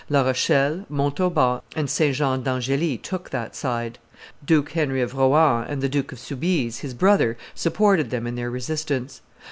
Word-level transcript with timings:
La 0.09 0.23
Rochelle, 0.23 0.83
Montauban, 0.89 1.61
and 1.75 1.87
St. 1.87 2.15
Jean 2.15 2.41
d'Angely 2.41 2.97
took 2.97 3.29
that 3.29 3.55
side. 3.55 3.99
Duke 4.43 4.71
Henry 4.71 4.99
of 5.03 5.13
Rohan 5.13 5.67
and 5.67 5.79
the 5.83 5.89
Duke 5.89 6.11
of 6.11 6.17
Soubise, 6.17 6.79
his 6.79 6.95
brother, 6.95 7.37
supported 7.53 8.09
them 8.09 8.25
in 8.25 8.33
their 8.33 8.49
resistance. 8.49 9.21